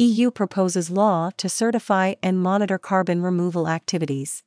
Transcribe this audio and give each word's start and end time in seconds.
EU 0.00 0.30
proposes 0.30 0.90
law 0.90 1.30
to 1.36 1.46
certify 1.46 2.14
and 2.22 2.40
monitor 2.40 2.78
carbon 2.78 3.20
removal 3.20 3.68
activities. 3.68 4.42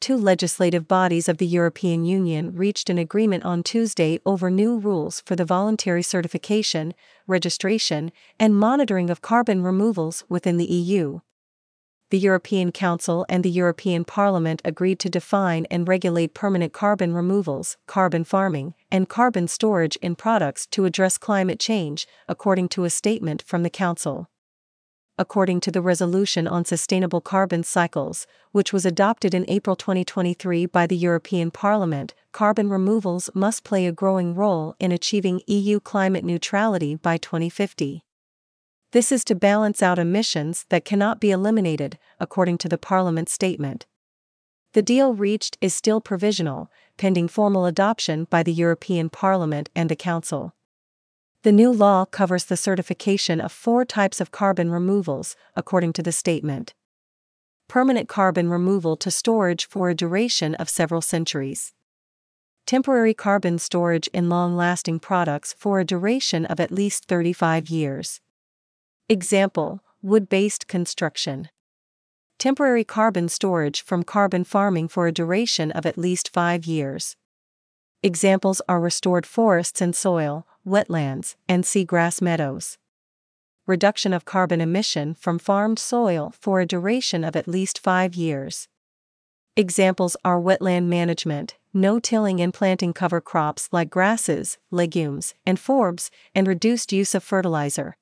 Two 0.00 0.16
legislative 0.16 0.88
bodies 0.88 1.28
of 1.28 1.38
the 1.38 1.46
European 1.46 2.04
Union 2.04 2.52
reached 2.52 2.90
an 2.90 2.98
agreement 2.98 3.44
on 3.44 3.62
Tuesday 3.62 4.18
over 4.26 4.50
new 4.50 4.76
rules 4.76 5.22
for 5.24 5.36
the 5.36 5.44
voluntary 5.44 6.02
certification, 6.02 6.94
registration, 7.28 8.10
and 8.40 8.56
monitoring 8.56 9.08
of 9.08 9.22
carbon 9.22 9.62
removals 9.62 10.24
within 10.28 10.56
the 10.56 10.64
EU 10.64 11.20
the 12.10 12.18
European 12.18 12.70
Council 12.70 13.26
and 13.28 13.42
the 13.42 13.50
European 13.50 14.04
Parliament 14.04 14.62
agreed 14.64 15.00
to 15.00 15.10
define 15.10 15.66
and 15.72 15.88
regulate 15.88 16.34
permanent 16.34 16.72
carbon 16.72 17.12
removals, 17.12 17.76
carbon 17.86 18.22
farming, 18.22 18.74
and 18.92 19.08
carbon 19.08 19.48
storage 19.48 19.96
in 19.96 20.14
products 20.14 20.66
to 20.66 20.84
address 20.84 21.18
climate 21.18 21.58
change, 21.58 22.06
according 22.28 22.68
to 22.68 22.84
a 22.84 22.90
statement 22.90 23.42
from 23.42 23.64
the 23.64 23.70
Council. 23.70 24.28
According 25.18 25.60
to 25.60 25.70
the 25.70 25.80
Resolution 25.80 26.46
on 26.46 26.66
Sustainable 26.66 27.22
Carbon 27.22 27.62
Cycles, 27.62 28.26
which 28.52 28.70
was 28.70 28.84
adopted 28.84 29.32
in 29.32 29.46
April 29.48 29.74
2023 29.74 30.66
by 30.66 30.86
the 30.86 30.96
European 30.96 31.50
Parliament, 31.50 32.12
carbon 32.32 32.68
removals 32.68 33.30
must 33.32 33.64
play 33.64 33.86
a 33.86 33.92
growing 33.92 34.34
role 34.34 34.76
in 34.78 34.92
achieving 34.92 35.40
EU 35.46 35.80
climate 35.80 36.22
neutrality 36.22 36.96
by 36.96 37.16
2050. 37.16 38.04
This 38.92 39.10
is 39.10 39.24
to 39.24 39.34
balance 39.34 39.82
out 39.82 39.98
emissions 39.98 40.66
that 40.68 40.84
cannot 40.84 41.18
be 41.18 41.30
eliminated, 41.30 41.98
according 42.20 42.58
to 42.58 42.68
the 42.68 42.78
Parliament 42.78 43.30
statement. 43.30 43.86
The 44.74 44.82
deal 44.82 45.14
reached 45.14 45.56
is 45.62 45.72
still 45.72 46.02
provisional, 46.02 46.70
pending 46.98 47.28
formal 47.28 47.64
adoption 47.64 48.24
by 48.28 48.42
the 48.42 48.52
European 48.52 49.08
Parliament 49.08 49.70
and 49.74 49.88
the 49.88 49.96
Council. 49.96 50.54
The 51.46 51.52
new 51.52 51.72
law 51.72 52.06
covers 52.06 52.46
the 52.46 52.56
certification 52.56 53.40
of 53.40 53.52
four 53.52 53.84
types 53.84 54.20
of 54.20 54.32
carbon 54.32 54.68
removals, 54.68 55.36
according 55.54 55.92
to 55.92 56.02
the 56.02 56.10
statement. 56.10 56.74
Permanent 57.68 58.08
carbon 58.08 58.50
removal 58.50 58.96
to 58.96 59.12
storage 59.12 59.68
for 59.68 59.88
a 59.88 59.94
duration 59.94 60.56
of 60.56 60.68
several 60.68 61.00
centuries. 61.00 61.72
Temporary 62.66 63.14
carbon 63.14 63.60
storage 63.60 64.08
in 64.08 64.28
long 64.28 64.56
lasting 64.56 64.98
products 64.98 65.54
for 65.56 65.78
a 65.78 65.84
duration 65.84 66.46
of 66.46 66.58
at 66.58 66.72
least 66.72 67.04
35 67.04 67.68
years. 67.68 68.20
Example 69.08 69.84
Wood 70.02 70.28
based 70.28 70.66
construction. 70.66 71.48
Temporary 72.40 72.82
carbon 72.82 73.28
storage 73.28 73.82
from 73.82 74.02
carbon 74.02 74.42
farming 74.42 74.88
for 74.88 75.06
a 75.06 75.12
duration 75.12 75.70
of 75.70 75.86
at 75.86 75.96
least 75.96 76.28
five 76.32 76.64
years. 76.64 77.14
Examples 78.02 78.60
are 78.68 78.80
restored 78.80 79.24
forests 79.24 79.80
and 79.80 79.94
soil, 79.94 80.44
wetlands, 80.66 81.36
and 81.48 81.64
seagrass 81.64 82.20
meadows. 82.20 82.78
Reduction 83.66 84.12
of 84.12 84.24
carbon 84.24 84.60
emission 84.60 85.14
from 85.14 85.38
farmed 85.38 85.78
soil 85.78 86.34
for 86.38 86.60
a 86.60 86.66
duration 86.66 87.24
of 87.24 87.36
at 87.36 87.48
least 87.48 87.78
five 87.78 88.14
years. 88.14 88.68
Examples 89.56 90.16
are 90.24 90.40
wetland 90.40 90.86
management, 90.86 91.56
no 91.72 91.98
tilling 91.98 92.40
and 92.40 92.52
planting 92.52 92.92
cover 92.92 93.20
crops 93.20 93.68
like 93.72 93.90
grasses, 93.90 94.58
legumes, 94.70 95.34
and 95.46 95.58
forbs, 95.58 96.10
and 96.34 96.46
reduced 96.46 96.92
use 96.92 97.14
of 97.14 97.22
fertilizer. 97.22 97.96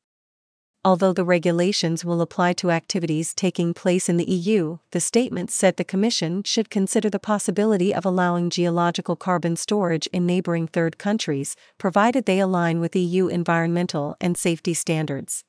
Although 0.87 1.15
the 1.15 1.25
regulations 1.25 2.05
will 2.05 2.21
apply 2.21 2.53
to 2.55 2.71
activities 2.71 3.33
taking 3.33 3.73
place 3.73 4.11
in 4.11 4.19
the 4.19 4.31
EU, 4.31 4.81
the 4.91 5.01
statement 5.01 5.51
said 5.51 5.79
the 5.79 5.85
Commission 5.85 6.43
should 6.43 6.69
consider 6.69 7.09
the 7.09 7.19
possibility 7.19 7.95
of 7.95 8.05
allowing 8.05 8.51
geological 8.51 9.17
carbon 9.17 9.57
storage 9.57 10.07
in 10.09 10.27
neighboring 10.27 10.67
third 10.67 10.99
countries, 10.99 11.57
provided 11.79 12.27
they 12.27 12.39
align 12.39 12.81
with 12.81 12.95
EU 12.95 13.29
environmental 13.29 14.15
and 14.21 14.37
safety 14.37 14.75
standards. 14.75 15.43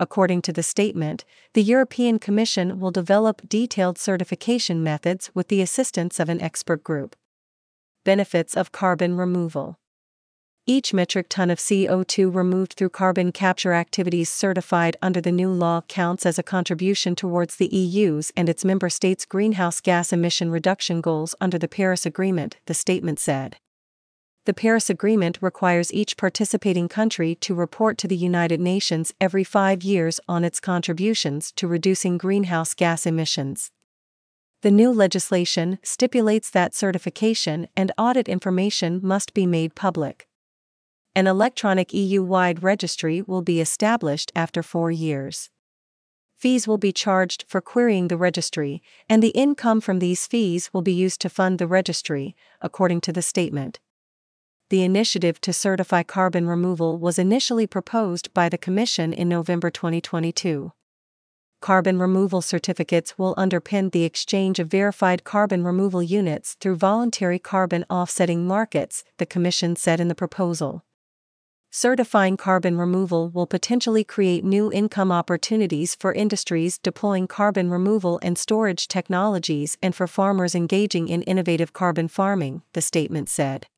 According 0.00 0.42
to 0.42 0.52
the 0.52 0.64
statement, 0.64 1.24
the 1.54 1.62
European 1.62 2.18
Commission 2.18 2.80
will 2.80 2.90
develop 2.90 3.48
detailed 3.48 3.98
certification 3.98 4.82
methods 4.82 5.30
with 5.32 5.46
the 5.46 5.62
assistance 5.62 6.18
of 6.18 6.28
an 6.28 6.40
expert 6.40 6.82
group. 6.82 7.14
Benefits 8.04 8.56
of 8.56 8.72
carbon 8.72 9.16
removal 9.16 9.79
each 10.70 10.94
metric 10.94 11.26
ton 11.28 11.50
of 11.50 11.58
CO2 11.58 12.32
removed 12.32 12.74
through 12.74 12.90
carbon 12.90 13.32
capture 13.32 13.72
activities 13.72 14.28
certified 14.28 14.96
under 15.02 15.20
the 15.20 15.32
new 15.32 15.50
law 15.50 15.80
counts 15.88 16.24
as 16.24 16.38
a 16.38 16.44
contribution 16.44 17.16
towards 17.16 17.56
the 17.56 17.66
EU's 17.76 18.30
and 18.36 18.48
its 18.48 18.64
member 18.64 18.88
states' 18.88 19.24
greenhouse 19.24 19.80
gas 19.80 20.12
emission 20.12 20.48
reduction 20.48 21.00
goals 21.00 21.34
under 21.40 21.58
the 21.58 21.66
Paris 21.66 22.06
Agreement, 22.06 22.56
the 22.66 22.74
statement 22.74 23.18
said. 23.18 23.56
The 24.46 24.54
Paris 24.54 24.88
Agreement 24.88 25.38
requires 25.40 25.92
each 25.92 26.16
participating 26.16 26.88
country 26.88 27.34
to 27.40 27.52
report 27.52 27.98
to 27.98 28.06
the 28.06 28.16
United 28.16 28.60
Nations 28.60 29.12
every 29.20 29.42
five 29.42 29.82
years 29.82 30.20
on 30.28 30.44
its 30.44 30.60
contributions 30.60 31.50
to 31.56 31.66
reducing 31.66 32.16
greenhouse 32.16 32.74
gas 32.74 33.06
emissions. 33.06 33.72
The 34.62 34.70
new 34.70 34.92
legislation 34.92 35.80
stipulates 35.82 36.48
that 36.50 36.76
certification 36.76 37.66
and 37.76 37.90
audit 37.98 38.28
information 38.28 39.00
must 39.02 39.34
be 39.34 39.46
made 39.46 39.74
public. 39.74 40.28
An 41.16 41.26
electronic 41.26 41.92
EU 41.92 42.22
wide 42.22 42.62
registry 42.62 43.20
will 43.20 43.42
be 43.42 43.60
established 43.60 44.30
after 44.36 44.62
four 44.62 44.92
years. 44.92 45.50
Fees 46.36 46.68
will 46.68 46.78
be 46.78 46.92
charged 46.92 47.44
for 47.48 47.60
querying 47.60 48.06
the 48.06 48.16
registry, 48.16 48.80
and 49.08 49.20
the 49.20 49.30
income 49.30 49.80
from 49.80 49.98
these 49.98 50.28
fees 50.28 50.72
will 50.72 50.82
be 50.82 50.92
used 50.92 51.20
to 51.22 51.28
fund 51.28 51.58
the 51.58 51.66
registry, 51.66 52.36
according 52.60 53.00
to 53.00 53.12
the 53.12 53.22
statement. 53.22 53.80
The 54.68 54.84
initiative 54.84 55.40
to 55.40 55.52
certify 55.52 56.04
carbon 56.04 56.46
removal 56.46 56.96
was 56.96 57.18
initially 57.18 57.66
proposed 57.66 58.32
by 58.32 58.48
the 58.48 58.56
Commission 58.56 59.12
in 59.12 59.28
November 59.28 59.68
2022. 59.68 60.72
Carbon 61.60 61.98
removal 61.98 62.40
certificates 62.40 63.18
will 63.18 63.34
underpin 63.34 63.90
the 63.90 64.04
exchange 64.04 64.60
of 64.60 64.68
verified 64.68 65.24
carbon 65.24 65.64
removal 65.64 66.04
units 66.04 66.54
through 66.60 66.76
voluntary 66.76 67.40
carbon 67.40 67.84
offsetting 67.90 68.46
markets, 68.46 69.02
the 69.18 69.26
Commission 69.26 69.74
said 69.74 69.98
in 69.98 70.06
the 70.06 70.14
proposal 70.14 70.84
certifying 71.70 72.36
carbon 72.36 72.76
removal 72.76 73.30
will 73.30 73.46
potentially 73.46 74.02
create 74.02 74.44
new 74.44 74.72
income 74.72 75.12
opportunities 75.12 75.94
for 75.94 76.12
industries 76.12 76.78
deploying 76.78 77.28
carbon 77.28 77.70
removal 77.70 78.18
and 78.22 78.36
storage 78.36 78.88
technologies 78.88 79.78
and 79.80 79.94
for 79.94 80.08
farmers 80.08 80.54
engaging 80.54 81.08
in 81.08 81.22
innovative 81.22 81.72
carbon 81.72 82.08
farming, 82.08 82.62
the 82.72 82.82
statement 82.82 83.28
said. 83.28 83.68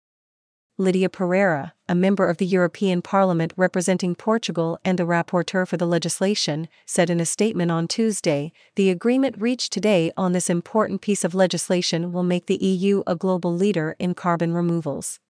Lydia 0.78 1.10
Pereira, 1.10 1.74
a 1.86 1.94
member 1.94 2.30
of 2.30 2.38
the 2.38 2.46
European 2.46 3.02
Parliament 3.02 3.52
representing 3.58 4.14
Portugal 4.14 4.78
and 4.84 4.98
the 4.98 5.04
rapporteur 5.04 5.68
for 5.68 5.76
the 5.76 5.86
legislation, 5.86 6.66
said 6.86 7.10
in 7.10 7.20
a 7.20 7.26
statement 7.26 7.70
on 7.70 7.86
Tuesday 7.86 8.52
The 8.76 8.88
agreement 8.88 9.36
reached 9.38 9.70
today 9.70 10.10
on 10.16 10.32
this 10.32 10.48
important 10.48 11.02
piece 11.02 11.24
of 11.24 11.34
legislation 11.34 12.10
will 12.10 12.22
make 12.22 12.46
the 12.46 12.56
EU 12.56 13.02
a 13.06 13.14
global 13.14 13.54
leader 13.54 13.94
in 13.98 14.14
carbon 14.14 14.54
removals 14.54 15.20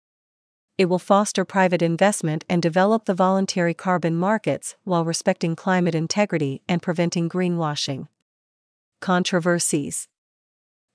it 0.82 0.88
will 0.88 0.98
foster 0.98 1.44
private 1.44 1.80
investment 1.80 2.44
and 2.48 2.60
develop 2.60 3.04
the 3.04 3.14
voluntary 3.14 3.72
carbon 3.72 4.16
markets 4.16 4.74
while 4.82 5.04
respecting 5.04 5.54
climate 5.54 5.94
integrity 5.94 6.60
and 6.68 6.82
preventing 6.82 7.28
greenwashing. 7.28 8.08
Controversies 9.00 10.08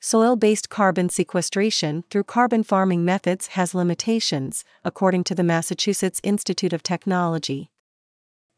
Soil 0.02 0.36
based 0.36 0.70
carbon 0.70 1.08
sequestration 1.08 2.04
through 2.10 2.26
carbon 2.26 2.64
farming 2.64 3.06
methods 3.06 3.48
has 3.48 3.74
limitations, 3.74 4.66
according 4.84 5.24
to 5.24 5.34
the 5.34 5.42
Massachusetts 5.42 6.20
Institute 6.22 6.74
of 6.74 6.84
Technology 6.84 7.72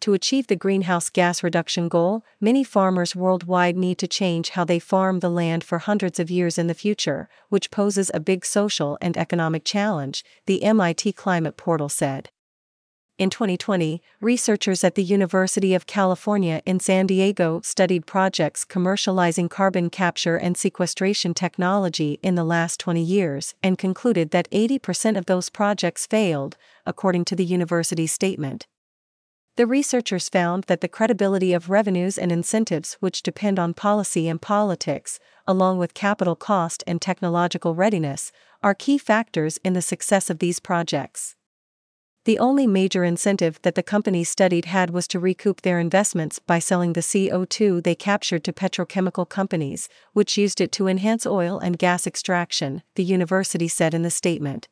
to 0.01 0.13
achieve 0.13 0.47
the 0.47 0.55
greenhouse 0.55 1.09
gas 1.09 1.43
reduction 1.43 1.87
goal, 1.89 2.23
many 2.39 2.63
farmers 2.63 3.15
worldwide 3.15 3.75
need 3.75 3.97
to 3.97 4.07
change 4.07 4.51
how 4.51 4.63
they 4.63 4.79
farm 4.79 5.19
the 5.19 5.29
land 5.29 5.63
for 5.63 5.79
hundreds 5.79 6.19
of 6.19 6.31
years 6.31 6.57
in 6.57 6.67
the 6.67 6.73
future, 6.73 7.29
which 7.49 7.71
poses 7.71 8.09
a 8.13 8.19
big 8.19 8.45
social 8.45 8.97
and 9.01 9.17
economic 9.17 9.63
challenge, 9.63 10.23
the 10.45 10.63
MIT 10.63 11.13
Climate 11.13 11.57
Portal 11.57 11.89
said. 11.89 12.29
In 13.19 13.29
2020, 13.29 14.01
researchers 14.21 14.81
at 14.81 14.95
the 14.95 15.03
University 15.03 15.73
of 15.73 15.85
California 15.85 16.61
in 16.65 16.79
San 16.79 17.05
Diego 17.05 17.59
studied 17.65 18.05
projects 18.05 18.63
commercializing 18.63 19.49
carbon 19.49 19.89
capture 19.89 20.37
and 20.37 20.55
sequestration 20.55 21.33
technology 21.33 22.17
in 22.23 22.35
the 22.35 22.45
last 22.45 22.79
20 22.79 23.03
years 23.03 23.55
and 23.61 23.77
concluded 23.77 24.31
that 24.31 24.49
80% 24.51 25.17
of 25.17 25.25
those 25.25 25.49
projects 25.49 26.07
failed, 26.07 26.55
according 26.85 27.25
to 27.25 27.35
the 27.35 27.43
university 27.43 28.07
statement. 28.07 28.67
The 29.59 29.67
researchers 29.67 30.29
found 30.29 30.63
that 30.67 30.79
the 30.79 30.87
credibility 30.87 31.51
of 31.51 31.69
revenues 31.69 32.17
and 32.17 32.31
incentives, 32.31 32.93
which 33.01 33.21
depend 33.21 33.59
on 33.59 33.73
policy 33.73 34.29
and 34.29 34.41
politics, 34.41 35.19
along 35.45 35.79
with 35.79 35.93
capital 35.93 36.37
cost 36.37 36.81
and 36.87 37.01
technological 37.01 37.75
readiness, 37.75 38.31
are 38.63 38.73
key 38.73 38.97
factors 38.97 39.59
in 39.65 39.73
the 39.73 39.81
success 39.81 40.29
of 40.29 40.39
these 40.39 40.61
projects. 40.61 41.35
The 42.23 42.39
only 42.39 42.67
major 42.67 43.03
incentive 43.03 43.59
that 43.63 43.75
the 43.75 43.83
companies 43.83 44.29
studied 44.29 44.63
had 44.63 44.91
was 44.91 45.09
to 45.09 45.19
recoup 45.19 45.59
their 45.59 45.77
investments 45.77 46.39
by 46.39 46.59
selling 46.59 46.93
the 46.93 47.01
CO2 47.01 47.83
they 47.83 47.95
captured 47.95 48.45
to 48.45 48.53
petrochemical 48.53 49.27
companies, 49.27 49.89
which 50.13 50.37
used 50.37 50.61
it 50.61 50.71
to 50.71 50.87
enhance 50.87 51.25
oil 51.25 51.59
and 51.59 51.77
gas 51.77 52.07
extraction, 52.07 52.81
the 52.95 53.03
university 53.03 53.67
said 53.67 53.93
in 53.93 54.03
the 54.03 54.09
statement. 54.09 54.69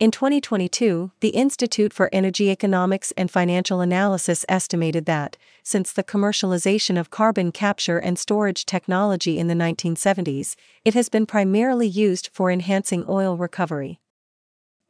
In 0.00 0.10
2022, 0.10 1.10
the 1.20 1.28
Institute 1.28 1.92
for 1.92 2.08
Energy 2.10 2.48
Economics 2.48 3.12
and 3.18 3.30
Financial 3.30 3.82
Analysis 3.82 4.46
estimated 4.48 5.04
that, 5.04 5.36
since 5.62 5.92
the 5.92 6.02
commercialization 6.02 6.98
of 6.98 7.10
carbon 7.10 7.52
capture 7.52 7.98
and 7.98 8.18
storage 8.18 8.64
technology 8.64 9.38
in 9.38 9.48
the 9.48 9.54
1970s, 9.54 10.56
it 10.86 10.94
has 10.94 11.10
been 11.10 11.26
primarily 11.26 11.86
used 11.86 12.30
for 12.32 12.50
enhancing 12.50 13.04
oil 13.10 13.36
recovery. 13.36 14.00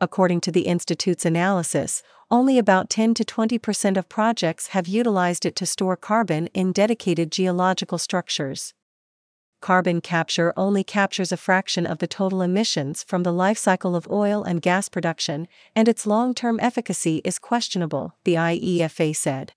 According 0.00 0.42
to 0.42 0.52
the 0.52 0.68
Institute's 0.68 1.26
analysis, 1.26 2.04
only 2.30 2.56
about 2.56 2.88
10 2.88 3.14
to 3.14 3.24
20 3.24 3.58
percent 3.58 3.96
of 3.96 4.08
projects 4.08 4.68
have 4.68 4.86
utilized 4.86 5.44
it 5.44 5.56
to 5.56 5.66
store 5.66 5.96
carbon 5.96 6.46
in 6.54 6.70
dedicated 6.70 7.32
geological 7.32 7.98
structures 7.98 8.74
carbon 9.60 10.00
capture 10.00 10.52
only 10.56 10.82
captures 10.82 11.32
a 11.32 11.36
fraction 11.36 11.86
of 11.86 11.98
the 11.98 12.06
total 12.06 12.42
emissions 12.42 13.02
from 13.02 13.22
the 13.22 13.32
life 13.32 13.58
cycle 13.58 13.94
of 13.94 14.10
oil 14.10 14.42
and 14.42 14.62
gas 14.62 14.88
production, 14.88 15.46
and 15.76 15.88
its 15.88 16.06
long 16.06 16.34
term 16.34 16.58
efficacy 16.60 17.20
is 17.24 17.38
questionable, 17.38 18.14
the 18.24 18.34
IEEFA 18.34 19.14
said 19.14 19.52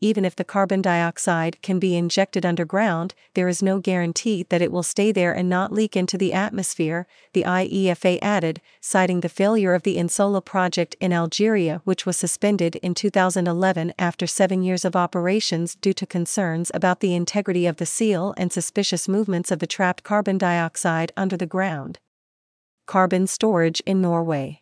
even 0.00 0.24
if 0.24 0.34
the 0.34 0.44
carbon 0.44 0.80
dioxide 0.80 1.60
can 1.62 1.78
be 1.78 1.96
injected 1.96 2.46
underground, 2.46 3.14
there 3.34 3.48
is 3.48 3.62
no 3.62 3.78
guarantee 3.78 4.46
that 4.48 4.62
it 4.62 4.72
will 4.72 4.82
stay 4.82 5.12
there 5.12 5.32
and 5.32 5.48
not 5.48 5.72
leak 5.72 5.96
into 5.96 6.16
the 6.16 6.32
atmosphere, 6.32 7.06
the 7.34 7.42
IEEFA 7.42 8.18
added, 8.22 8.60
citing 8.80 9.20
the 9.20 9.28
failure 9.28 9.74
of 9.74 9.82
the 9.82 9.98
In 9.98 10.08
Salah 10.08 10.40
project 10.40 10.96
in 11.00 11.12
Algeria, 11.12 11.82
which 11.84 12.06
was 12.06 12.16
suspended 12.16 12.76
in 12.76 12.94
2011 12.94 13.92
after 13.98 14.26
seven 14.26 14.62
years 14.62 14.84
of 14.84 14.96
operations 14.96 15.74
due 15.74 15.92
to 15.92 16.06
concerns 16.06 16.70
about 16.72 17.00
the 17.00 17.14
integrity 17.14 17.66
of 17.66 17.76
the 17.76 17.86
seal 17.86 18.34
and 18.36 18.52
suspicious 18.52 19.06
movements 19.06 19.50
of 19.50 19.58
the 19.58 19.66
trapped 19.66 20.02
carbon 20.02 20.38
dioxide 20.38 21.12
under 21.16 21.36
the 21.36 21.46
ground. 21.46 21.98
Carbon 22.86 23.26
storage 23.26 23.80
in 23.86 24.00
Norway. 24.00 24.59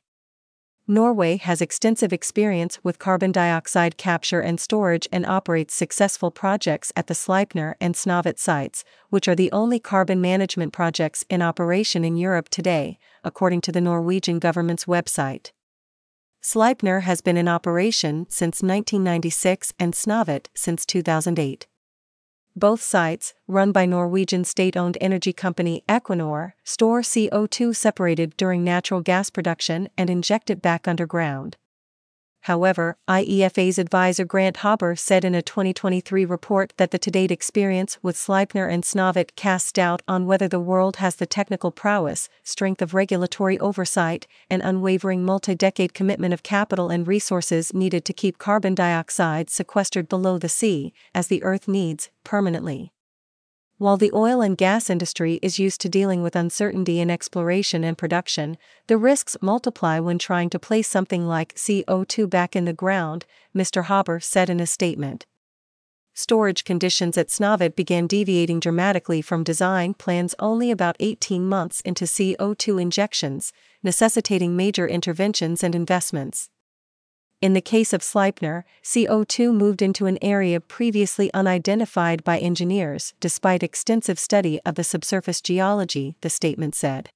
Norway 0.90 1.36
has 1.36 1.60
extensive 1.60 2.14
experience 2.14 2.82
with 2.82 2.98
carbon 2.98 3.30
dioxide 3.30 3.98
capture 3.98 4.40
and 4.40 4.58
storage 4.58 5.06
and 5.12 5.26
operates 5.26 5.74
successful 5.74 6.30
projects 6.30 6.94
at 6.96 7.08
the 7.08 7.14
Sleipner 7.14 7.74
and 7.78 7.94
Snøhvit 7.94 8.38
sites, 8.38 8.84
which 9.10 9.28
are 9.28 9.34
the 9.34 9.52
only 9.52 9.78
carbon 9.78 10.18
management 10.18 10.72
projects 10.72 11.26
in 11.28 11.42
operation 11.42 12.06
in 12.06 12.16
Europe 12.16 12.48
today, 12.48 12.98
according 13.22 13.60
to 13.60 13.70
the 13.70 13.82
Norwegian 13.82 14.38
government's 14.38 14.86
website. 14.86 15.50
Sleipner 16.42 17.02
has 17.02 17.20
been 17.20 17.36
in 17.36 17.48
operation 17.48 18.24
since 18.30 18.62
1996 18.62 19.74
and 19.78 19.92
Snøhvit 19.92 20.46
since 20.54 20.86
2008. 20.86 21.66
Both 22.56 22.82
sites, 22.82 23.34
run 23.46 23.70
by 23.70 23.86
Norwegian 23.86 24.44
state 24.44 24.76
owned 24.76 24.98
energy 25.00 25.32
company 25.32 25.84
Equinor, 25.88 26.52
store 26.64 27.02
CO2 27.02 27.76
separated 27.76 28.36
during 28.36 28.64
natural 28.64 29.00
gas 29.00 29.30
production 29.30 29.88
and 29.96 30.10
inject 30.10 30.50
it 30.50 30.60
back 30.60 30.88
underground. 30.88 31.56
However, 32.42 32.96
IEEFA's 33.08 33.78
advisor 33.78 34.24
Grant 34.24 34.58
Hauber 34.58 34.98
said 34.98 35.24
in 35.24 35.34
a 35.34 35.42
2023 35.42 36.24
report 36.24 36.72
that 36.76 36.90
the 36.90 36.98
to 36.98 37.10
date 37.10 37.30
experience 37.30 37.98
with 38.02 38.16
Sleipner 38.16 38.66
and 38.72 38.82
Snøhvit 38.82 39.36
casts 39.36 39.72
doubt 39.72 40.02
on 40.08 40.26
whether 40.26 40.48
the 40.48 40.60
world 40.60 40.96
has 40.96 41.16
the 41.16 41.26
technical 41.26 41.70
prowess, 41.70 42.28
strength 42.42 42.80
of 42.80 42.94
regulatory 42.94 43.58
oversight, 43.58 44.26
and 44.48 44.62
unwavering 44.62 45.24
multi 45.24 45.54
decade 45.54 45.94
commitment 45.94 46.32
of 46.32 46.42
capital 46.42 46.90
and 46.90 47.06
resources 47.06 47.74
needed 47.74 48.04
to 48.04 48.12
keep 48.12 48.38
carbon 48.38 48.74
dioxide 48.74 49.50
sequestered 49.50 50.08
below 50.08 50.38
the 50.38 50.48
sea, 50.48 50.92
as 51.14 51.26
the 51.26 51.42
Earth 51.42 51.68
needs, 51.68 52.10
permanently. 52.24 52.92
While 53.78 53.96
the 53.96 54.10
oil 54.12 54.40
and 54.40 54.56
gas 54.56 54.90
industry 54.90 55.38
is 55.40 55.60
used 55.60 55.80
to 55.82 55.88
dealing 55.88 56.20
with 56.20 56.34
uncertainty 56.34 56.98
in 56.98 57.10
exploration 57.10 57.84
and 57.84 57.96
production, 57.96 58.58
the 58.88 58.98
risks 58.98 59.36
multiply 59.40 60.00
when 60.00 60.18
trying 60.18 60.50
to 60.50 60.58
place 60.58 60.88
something 60.88 61.28
like 61.28 61.54
CO2 61.54 62.28
back 62.28 62.56
in 62.56 62.64
the 62.64 62.72
ground, 62.72 63.24
Mr. 63.56 63.84
Hauber 63.84 64.20
said 64.20 64.50
in 64.50 64.58
a 64.58 64.66
statement. 64.66 65.26
Storage 66.12 66.64
conditions 66.64 67.16
at 67.16 67.28
Snøhvit 67.28 67.76
began 67.76 68.08
deviating 68.08 68.58
dramatically 68.58 69.22
from 69.22 69.44
design 69.44 69.94
plans 69.94 70.34
only 70.40 70.72
about 70.72 70.96
18 70.98 71.48
months 71.48 71.80
into 71.82 72.04
CO2 72.04 72.82
injections, 72.82 73.52
necessitating 73.84 74.56
major 74.56 74.88
interventions 74.88 75.62
and 75.62 75.76
investments. 75.76 76.50
In 77.40 77.52
the 77.52 77.60
case 77.60 77.92
of 77.92 78.02
Sleipner, 78.02 78.64
CO2 78.82 79.54
moved 79.54 79.80
into 79.80 80.06
an 80.06 80.18
area 80.20 80.60
previously 80.60 81.30
unidentified 81.32 82.24
by 82.24 82.38
engineers 82.38 83.14
despite 83.20 83.62
extensive 83.62 84.18
study 84.18 84.58
of 84.66 84.74
the 84.74 84.82
subsurface 84.82 85.40
geology, 85.40 86.16
the 86.20 86.30
statement 86.30 86.74
said. 86.74 87.10